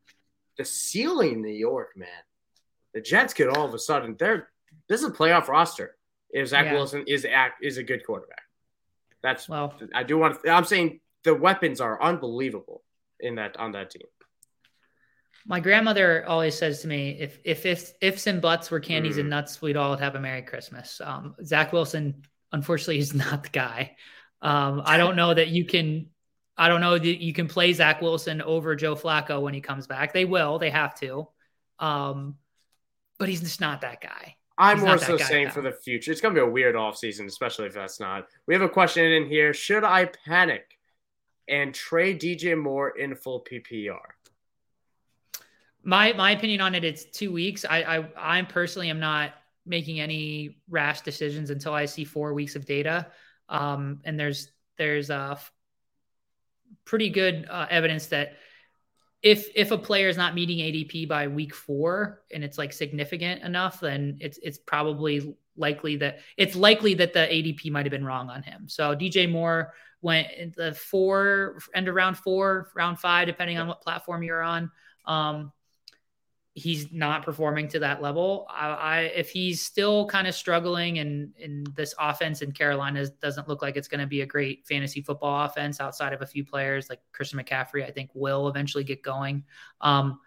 [0.57, 2.09] the ceiling New York, man,
[2.95, 4.49] the Jets could all of a sudden they're
[4.89, 5.97] this is a playoff roster.
[6.31, 6.73] If Zach yeah.
[6.73, 8.43] Wilson is act is a good quarterback,
[9.23, 9.75] that's well.
[9.95, 10.43] I do want.
[10.43, 12.83] To, I'm saying the weapons are unbelievable
[13.21, 14.03] in that on that team.
[15.47, 19.21] My grandmother always says to me, if if if ifs and buts were candies mm.
[19.21, 21.01] and nuts, we'd all have a Merry Christmas.
[21.05, 23.97] Um, Zach Wilson, unfortunately, is not the guy.
[24.41, 26.09] Um, I don't know that you can.
[26.57, 29.87] I don't know that you can play Zach Wilson over Joe Flacco when he comes
[29.87, 30.13] back.
[30.13, 30.59] They will.
[30.59, 31.29] They have to.
[31.81, 32.37] Um,
[33.19, 34.37] but he's just not that guy.
[34.57, 36.13] I'm he's more so saying for the future.
[36.13, 38.29] It's going to be a weird offseason, especially if that's not.
[38.47, 39.53] We have a question in here.
[39.53, 40.79] Should I panic
[41.49, 43.99] and trade DJ Moore in full PPR?
[45.85, 47.65] My my opinion on it, it's two weeks.
[47.69, 49.33] I I I personally am not
[49.67, 53.07] making any rash decisions until I see four weeks of data.
[53.49, 55.39] Um, and there's there's uh,
[56.85, 58.35] pretty good uh, evidence that
[59.23, 63.43] if if a player is not meeting ADP by week four and it's like significant
[63.43, 68.05] enough, then it's it's probably likely that it's likely that the ADP might have been
[68.05, 68.69] wrong on him.
[68.69, 73.67] So DJ Moore went in the four end of round four, round five, depending on
[73.67, 74.71] what platform you're on.
[75.07, 75.53] Um,
[76.55, 78.47] he's not performing to that level.
[78.49, 83.49] I, I if he's still kind of struggling and in this offense in Carolina doesn't
[83.49, 86.45] look like it's going to be a great fantasy football offense outside of a few
[86.45, 89.43] players like Christian McCaffrey, I think will eventually get going.
[89.81, 90.21] Um,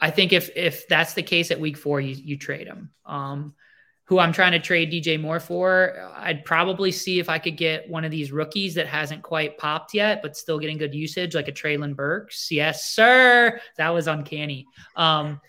[0.00, 2.90] I think if if that's the case at week four, you you trade him.
[3.06, 3.54] Um,
[4.06, 7.88] who I'm trying to trade DJ Moore for, I'd probably see if I could get
[7.88, 11.48] one of these rookies that hasn't quite popped yet, but still getting good usage, like
[11.48, 12.50] a Treylon Burks.
[12.50, 13.58] Yes, sir.
[13.78, 14.66] That was uncanny.
[14.94, 15.40] Um,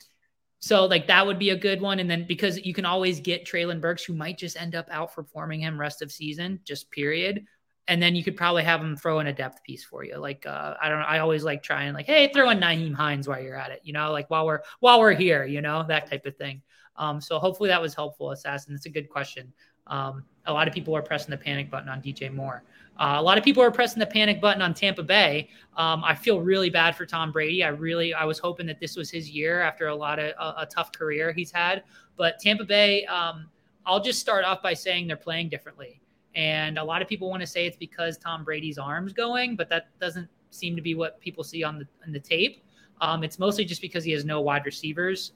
[0.59, 1.99] so like that would be a good one.
[1.99, 5.59] And then because you can always get Treylon Burks, who might just end up outperforming
[5.59, 7.45] him rest of season, just period.
[7.87, 10.17] And then you could probably have him throw in a depth piece for you.
[10.17, 13.27] Like uh, I don't know, I always like trying like, hey, throw in Nyheim Hines
[13.27, 16.09] while you're at it, you know, like while we're while we're here, you know, that
[16.09, 16.63] type of thing.
[16.97, 18.73] Um, so hopefully that was helpful, Assassin.
[18.73, 19.51] It's a good question.
[19.87, 22.63] Um, a lot of people are pressing the panic button on DJ Moore.
[22.97, 25.49] Uh, a lot of people are pressing the panic button on Tampa Bay.
[25.75, 27.63] Um, I feel really bad for Tom Brady.
[27.63, 30.61] I really, I was hoping that this was his year after a lot of a,
[30.61, 31.83] a tough career he's had.
[32.15, 33.47] But Tampa Bay, um,
[33.85, 36.01] I'll just start off by saying they're playing differently.
[36.35, 39.69] And a lot of people want to say it's because Tom Brady's arms going, but
[39.69, 42.63] that doesn't seem to be what people see on the on the tape.
[43.01, 45.33] Um, it's mostly just because he has no wide receivers.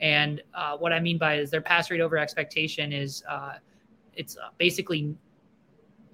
[0.00, 3.54] And uh, what I mean by is their pass rate over expectation is uh,
[4.14, 5.14] it's uh, basically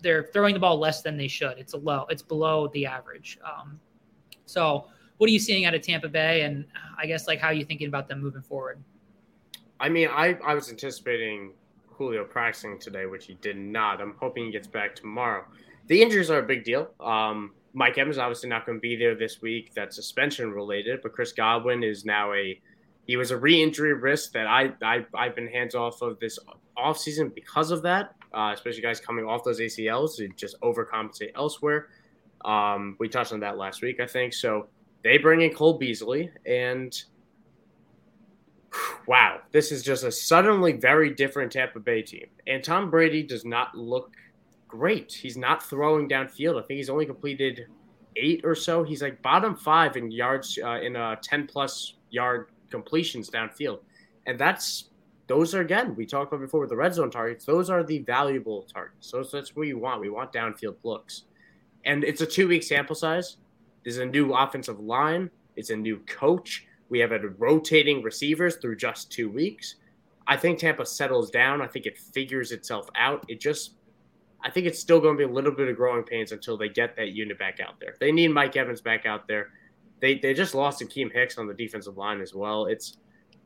[0.00, 1.58] they're throwing the ball less than they should.
[1.58, 2.06] It's a low.
[2.10, 3.38] It's below the average.
[3.44, 3.80] Um,
[4.46, 4.86] so,
[5.18, 6.42] what are you seeing out of Tampa Bay?
[6.42, 6.66] And
[6.98, 8.82] I guess like how are you thinking about them moving forward?
[9.80, 11.52] I mean, I I was anticipating
[11.88, 14.00] Julio practicing today, which he did not.
[14.00, 15.44] I'm hoping he gets back tomorrow.
[15.88, 16.90] The injuries are a big deal.
[17.00, 19.72] Um, Mike Evans obviously not going to be there this week.
[19.74, 22.60] That's suspension related, but Chris Godwin is now a
[23.06, 26.38] he was a re-injury risk that I, I I've been hands off of this
[26.76, 28.14] offseason because of that.
[28.32, 31.88] Uh, especially guys coming off those ACLs to just overcompensate elsewhere.
[32.44, 34.32] Um, we touched on that last week, I think.
[34.32, 34.68] So
[35.04, 36.98] they bring in Cole Beasley, and
[39.06, 42.26] wow, this is just a suddenly very different Tampa Bay team.
[42.46, 44.12] And Tom Brady does not look
[44.66, 45.12] great.
[45.12, 46.62] He's not throwing downfield.
[46.62, 47.66] I think he's only completed
[48.16, 48.82] eight or so.
[48.82, 53.78] He's like bottom five in yards uh, in a ten plus yard completions downfield.
[54.26, 54.90] And that's
[55.28, 57.44] those are again we talked about before with the red zone targets.
[57.44, 59.08] Those are the valuable targets.
[59.08, 60.00] So that's what you want.
[60.00, 61.24] We want downfield looks,
[61.84, 63.36] and it's a two week sample size.
[63.84, 65.30] There's a new offensive line.
[65.56, 66.66] It's a new coach.
[66.88, 69.76] We have a rotating receivers through just two weeks.
[70.26, 71.60] I think Tampa settles down.
[71.60, 73.24] I think it figures itself out.
[73.28, 73.72] It just,
[74.42, 76.68] I think it's still going to be a little bit of growing pains until they
[76.68, 77.94] get that unit back out there.
[77.98, 79.48] They need Mike Evans back out there.
[80.02, 82.66] They they just lost Akiem Hicks on the defensive line as well.
[82.66, 82.98] It's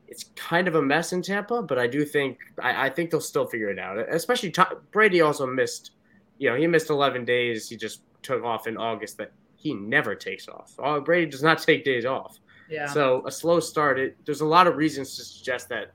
[0.07, 3.21] it's kind of a mess in Tampa, but I do think I, I think they'll
[3.21, 3.99] still figure it out.
[4.09, 5.91] Especially Tom, Brady also missed,
[6.39, 7.69] you know, he missed 11 days.
[7.69, 9.19] He just took off in August.
[9.19, 10.73] That he never takes off.
[10.79, 12.39] Oh, Brady does not take days off.
[12.67, 12.87] Yeah.
[12.87, 13.99] So a slow start.
[13.99, 15.91] It, there's a lot of reasons to suggest that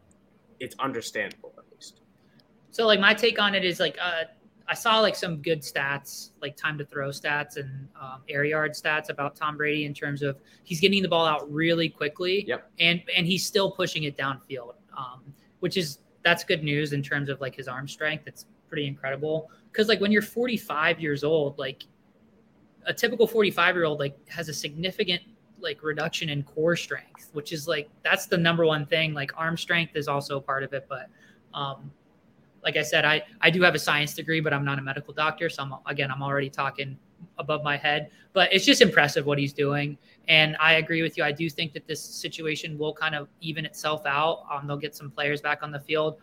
[0.60, 2.02] it's understandable at least.
[2.70, 4.24] So like my take on it is like uh,
[4.68, 8.72] I saw like some good stats, like time to throw stats and um, air yard
[8.72, 12.44] stats about Tom Brady in terms of he's getting the ball out really quickly.
[12.46, 12.70] Yep.
[12.78, 15.22] And and he's still pushing it downfield, um,
[15.60, 18.24] which is that's good news in terms of like his arm strength.
[18.26, 21.84] It's pretty incredible because like when you're 45 years old, like
[22.86, 25.22] a typical 45 year old like has a significant
[25.60, 29.14] like reduction in core strength, which is like that's the number one thing.
[29.14, 31.08] Like arm strength is also part of it, but
[31.54, 31.90] um,
[32.62, 35.12] like I said, I I do have a science degree, but I'm not a medical
[35.12, 36.98] doctor, so I'm again I'm already talking
[37.38, 38.10] above my head.
[38.32, 39.98] But it's just impressive what he's doing,
[40.28, 41.24] and I agree with you.
[41.24, 44.44] I do think that this situation will kind of even itself out.
[44.50, 46.18] Um, they'll get some players back on the field.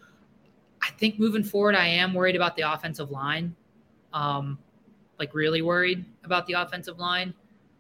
[0.82, 3.56] I think moving forward, I am worried about the offensive line.
[4.14, 4.58] Um,
[5.20, 7.34] like really worried about the offensive line,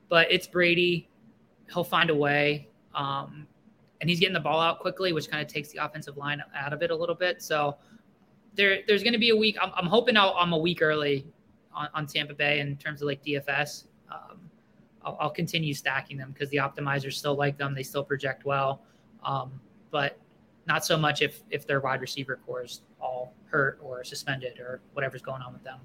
[0.10, 1.10] but it's Brady
[1.74, 2.67] he'll find a way.
[2.95, 3.48] Um,
[4.02, 6.74] and he's getting the ball out quickly, which kind of takes the offensive line out
[6.74, 7.41] of it a little bit.
[7.41, 7.78] So
[8.60, 9.58] there, there's going to be a week.
[9.62, 11.26] I'm, I'm hoping i am a week early
[11.74, 13.86] on, on, Tampa Bay in terms of like DFS.
[14.12, 14.38] Um,
[15.02, 17.74] I'll, I'll, continue stacking them because the optimizers still like them.
[17.74, 18.82] They still project well,
[19.24, 20.19] um, but
[20.67, 24.82] not so much if if their wide receiver core is all hurt or suspended or
[24.91, 25.80] whatever's going on with them.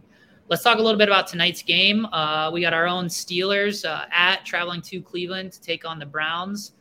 [0.49, 2.07] Let's talk a little bit about tonight's game.
[2.07, 6.07] Uh, we got our own Steelers uh, at traveling to Cleveland to take on the
[6.07, 6.73] Browns.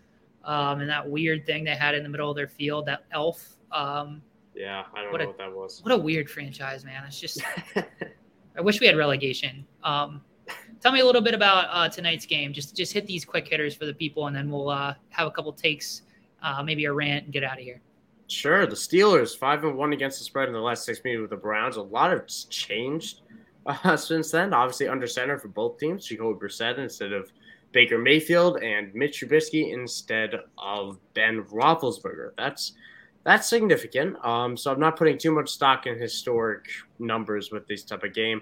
[0.44, 3.56] Um, and that weird thing they had in the middle of their field, that elf.
[3.72, 4.22] Um,
[4.56, 5.82] yeah, I don't know a, what that was.
[5.84, 7.04] What a weird franchise, man.
[7.06, 7.42] It's just,
[7.76, 9.66] I wish we had relegation.
[9.84, 10.22] Um,
[10.80, 12.54] tell me a little bit about uh, tonight's game.
[12.54, 15.32] Just just hit these quick hitters for the people, and then we'll uh, have a
[15.32, 16.04] couple takes,
[16.42, 17.82] uh, maybe a rant, and get out of here.
[18.28, 18.66] Sure.
[18.66, 21.38] The Steelers five and one against the spread in the last six meetings with the
[21.38, 21.78] Browns.
[21.78, 23.22] A lot has changed
[23.66, 24.54] uh, since then.
[24.54, 27.32] Obviously, under center for both teams, Jacoby Brissett instead of
[27.72, 32.32] Baker Mayfield and Mitch Trubisky instead of Ben Roethlisberger.
[32.38, 32.74] That's
[33.24, 34.24] that's significant.
[34.26, 36.66] Um, so I'm not putting too much stock in historic
[37.00, 38.42] numbers with this type of game.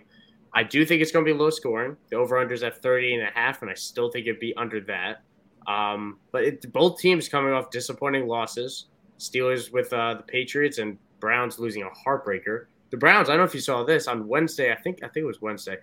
[0.54, 1.96] I do think it's going to be low scoring.
[2.10, 4.82] The over-under is at 30 and a half, and I still think it'd be under
[4.82, 5.22] that.
[5.67, 8.88] Um, but it, both teams coming off disappointing losses.
[9.20, 13.30] Steelers with uh, the Patriots and Browns losing a heartbreaker the Browns.
[13.30, 14.72] I don't know if you saw this on Wednesday.
[14.72, 15.78] I think I think it was Wednesday.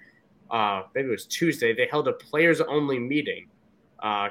[0.50, 1.74] Uh, maybe it was Tuesday.
[1.74, 3.48] They held a players only meeting.
[3.98, 4.28] Uh,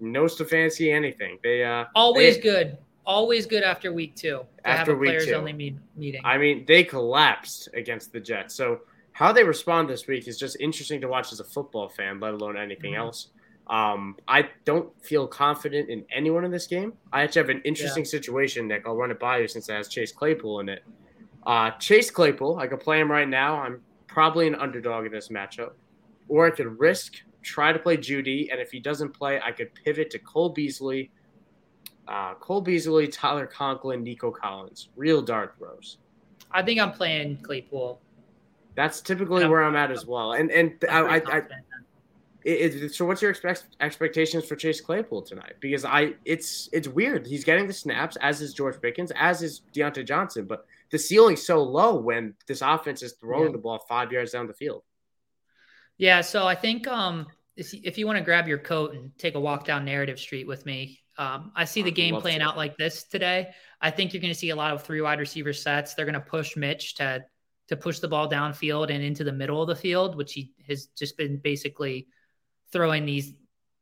[0.00, 1.38] no Stefanski anything.
[1.42, 2.78] They uh, always they, good.
[3.08, 5.32] Always good after week two to after have a players two.
[5.32, 6.20] only meet, meeting.
[6.24, 8.54] I mean, they collapsed against the Jets.
[8.54, 12.20] So how they respond this week is just interesting to watch as a football fan,
[12.20, 13.00] let alone anything mm-hmm.
[13.00, 13.28] else.
[13.66, 16.92] Um, I don't feel confident in anyone in this game.
[17.10, 18.10] I actually have an interesting yeah.
[18.10, 18.84] situation, Nick.
[18.86, 20.84] I'll run it by you since it has Chase Claypool in it.
[21.46, 23.56] Uh, Chase Claypool, I could play him right now.
[23.56, 25.72] I'm probably an underdog in this matchup.
[26.28, 29.74] Or I could risk, try to play Jeudy, and if he doesn't play, I could
[29.74, 31.10] pivot to Cole Beasley,
[32.08, 34.88] uh, Cole Beasley, Tyler Conklin, Nico Collins.
[34.96, 35.98] Real dart throws.
[36.50, 38.00] I think I'm playing Claypool.
[38.74, 40.32] That's typically where I'm at as well.
[40.32, 41.42] And and I, I, I
[42.44, 45.54] it, it, so what's your expect, expectations for Chase Claypool tonight?
[45.60, 47.26] Because I it's it's weird.
[47.26, 51.44] He's getting the snaps, as is George Pickens, as is Diontae Johnson, but the ceiling's
[51.44, 53.52] so low when this offense is throwing yeah.
[53.52, 54.82] the ball five yards down the field.
[55.98, 57.26] Yeah, so I think um,
[57.58, 60.64] if, you want to grab your coat and take a walk down Narrative Street with
[60.64, 62.44] me, um, I see the game playing to.
[62.44, 63.50] out like this today.
[63.80, 65.94] I think you're going to see a lot of three wide receiver sets.
[65.94, 67.24] They're going to push Mitch to
[67.68, 70.86] to push the ball downfield and into the middle of the field, which he has
[70.86, 72.08] just been basically
[72.72, 73.34] throwing these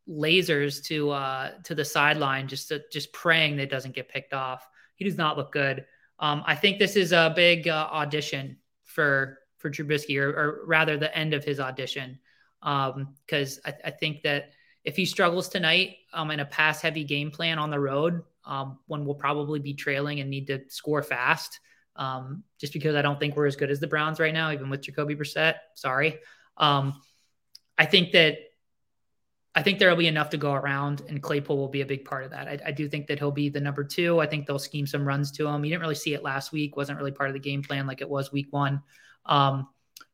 [0.09, 4.33] lasers to uh, to the sideline, just to, just praying that it doesn't get picked
[4.33, 4.67] off.
[4.97, 5.85] He does not look good.
[6.19, 10.97] Um, I think this is a big uh, audition for for Trubisky, or, or, rather,
[10.97, 12.19] the end of his audition,
[12.67, 14.51] because um, I, I, think that
[14.83, 19.07] if he struggles tonight um, in a pass-heavy game plan on the road, um, one
[19.07, 21.61] will probably be trailing and need to score fast.
[21.95, 24.69] Um, just because I don't think we're as good as the Browns right now, even
[24.69, 25.55] with Jacoby Brissett.
[25.75, 26.19] Sorry.
[26.57, 27.01] Um,
[27.79, 28.39] I think that
[29.55, 32.05] I think there will be enough to go around, and Claypool will be a big
[32.05, 32.49] part of that.
[32.49, 34.21] I, I, do think that he'll be the number two.
[34.21, 35.65] I think they'll scheme some runs to him.
[35.65, 38.03] You didn't really see it last week; wasn't really part of the game plan like
[38.03, 38.83] it was week one.
[39.25, 39.69] Um,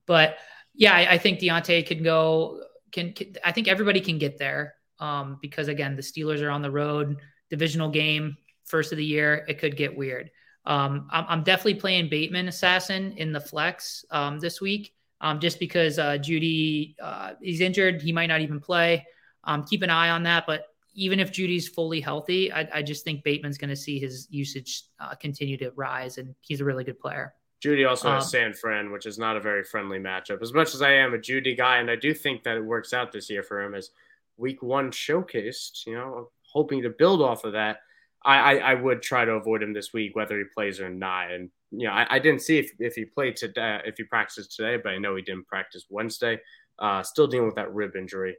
[0.07, 0.37] but
[0.75, 2.63] yeah, I, I, think Diontae can go.
[2.93, 6.63] Can, can, I think everybody can get there um, because again, the Steelers are on
[6.63, 7.19] the road,
[7.51, 9.45] divisional game, first of the year.
[9.49, 10.31] It could get weird.
[10.65, 15.59] Um, I'm, I'm, definitely playing Bateman Assassin in the flex um, this week, um, just
[15.59, 19.05] because uh, Jeudy uh, he's injured, he might not even play.
[19.43, 23.05] Um, keep an eye on that, but even if Jeudy's fully healthy, I, I just
[23.05, 26.85] think Bateman's going to see his usage uh, continue to rise, and he's a really
[26.85, 27.35] good player.
[27.63, 30.43] Jeudy also has um, San Fran, which is not a very friendly matchup.
[30.43, 32.93] As much as I am a Jeudy guy, and I do think that it works
[32.93, 33.91] out this year for him as
[34.37, 37.79] Week One showcased, you know, hoping to build off of that.
[38.25, 41.31] I, I, I would try to avoid him this week, whether he plays or not.
[41.31, 44.57] And you know, I, I didn't see if, if he played today, if he practiced
[44.57, 46.41] today, but I know he didn't practice Wednesday.
[46.79, 48.37] Uh, still dealing with that rib injury.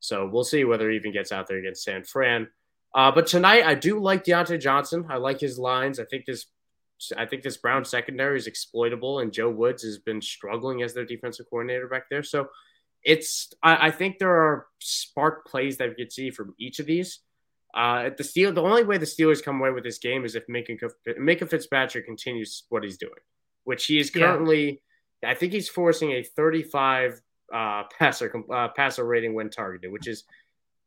[0.00, 2.48] So we'll see whether he even gets out there against San Fran.
[2.94, 5.06] Uh, but tonight, I do like Diontae Johnson.
[5.08, 6.00] I like his lines.
[6.00, 6.46] I think this,
[7.16, 11.04] I think this Brown secondary is exploitable, and Joe Woods has been struggling as their
[11.04, 12.22] defensive coordinator back there.
[12.22, 12.48] So
[13.02, 16.86] it's, I, I think there are spark plays that we could see from each of
[16.86, 17.20] these.
[17.74, 20.46] Uh, the Steel, the only way the Steelers come away with this game is if
[20.48, 23.12] Minkah, Fitzpatrick continues what he's doing,
[23.64, 24.82] which he is currently.
[25.22, 25.30] Yeah.
[25.30, 27.20] I think he's forcing a 35
[27.52, 30.24] uh, passer uh, passer rating when targeted, which is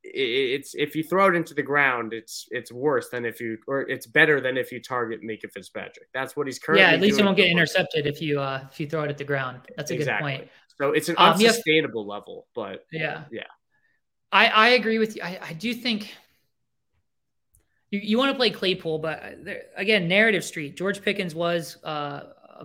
[0.04, 3.82] it's if you throw it into the ground, it's it's worse than if you or
[3.82, 6.10] it's better than if you target Minkah Fitzpatrick.
[6.14, 6.84] That's what he's currently.
[6.84, 9.18] Yeah, at least it won't get intercepted if you uh if you throw it at
[9.18, 9.62] the ground.
[9.78, 10.32] That's a exactly.
[10.32, 10.52] good point.
[10.78, 13.44] So it's an um, unsustainable have, level, but yeah, yeah.
[14.32, 15.22] I I agree with you.
[15.24, 16.14] I, I do think
[17.92, 20.76] you, you want to play Claypool, but there, again, narrative street.
[20.76, 22.22] George Pickens was uh,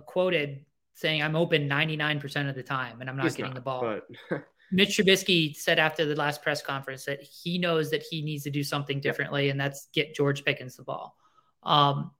[0.07, 3.61] quoted saying, "I'm open 99% of the time, and I'm not He's getting not, the
[3.61, 3.99] ball."
[4.29, 4.43] But...
[4.71, 8.49] Mitch Trubisky said after the last press conference that he knows that he needs to
[8.49, 11.15] do something differently, and that's get George Pickens the ball.
[11.63, 12.11] Um,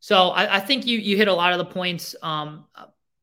[0.00, 2.14] so I, I, think you you hit a lot of the points.
[2.22, 2.66] Um,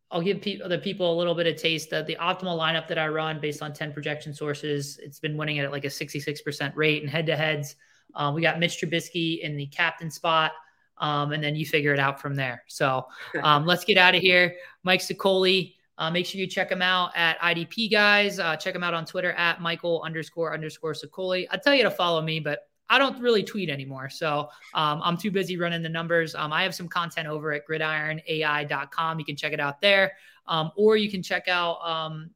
[0.10, 1.90] I'll give pe- other people a little bit of taste.
[1.92, 5.60] That the optimal lineup that I run based on 10 projection sources, it's been winning
[5.60, 7.76] at like a 66% rate, and head to heads.
[8.16, 10.52] Um, we got Mitch Trubisky in the captain spot.
[10.98, 12.64] Um, and then you figure it out from there.
[12.68, 13.08] So
[13.42, 14.56] um, let's get out of here.
[14.84, 18.40] Mike Sicoli, uh, make sure you check him out at IDP guys.
[18.40, 21.46] Uh, check him out on Twitter at Michael underscore underscore Sicoli.
[21.52, 24.10] I tell you to follow me, but I don't really tweet anymore.
[24.10, 26.34] So um, I'm too busy running the numbers.
[26.34, 29.20] Um, I have some content over at gridironai.com.
[29.20, 30.14] You can check it out there.
[30.48, 32.32] Um, or you can check out um,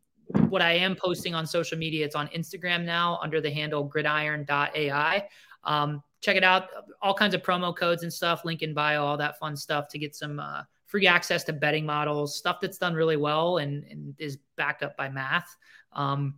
[0.49, 2.05] what I am posting on social media.
[2.05, 5.27] It's on Instagram now under the handle gridiron.ai.
[5.63, 6.67] Um, check it out.
[7.01, 9.97] All kinds of promo codes and stuff, link in bio, all that fun stuff to
[9.97, 10.61] get some uh,
[10.95, 14.95] free access to betting models, stuff that's done really well and, and is backed up
[14.95, 15.53] by math.
[15.91, 16.35] Um,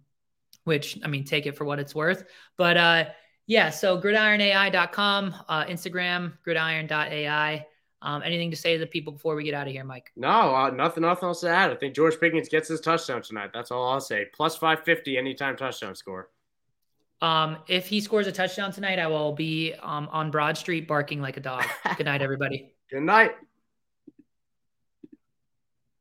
[0.64, 2.24] which I mean, take it for what it's worth.
[2.58, 3.06] But uh,
[3.46, 7.68] yeah, so gridironai.com, uh, Instagram, gridiron.ai.
[8.02, 10.12] Um, anything to say to the people before we get out of here, Mike?
[10.16, 11.70] No, uh, nothing, nothing else to add.
[11.70, 13.52] I think George Pickens gets his touchdown tonight.
[13.54, 14.26] That's all I'll say.
[14.34, 16.32] Plus 550 anytime touchdown score.
[17.22, 21.22] Um, if he scores a touchdown tonight, I will be um, on Broad Street barking
[21.22, 21.64] like a dog.
[21.98, 22.74] Good night, everybody.
[22.90, 23.32] Good night.